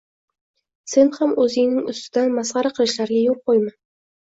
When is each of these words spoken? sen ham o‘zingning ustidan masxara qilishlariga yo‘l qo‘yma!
sen 0.93 1.11
ham 1.17 1.35
o‘zingning 1.43 1.93
ustidan 1.95 2.35
masxara 2.41 2.73
qilishlariga 2.81 3.23
yo‘l 3.31 3.41
qo‘yma! 3.47 3.79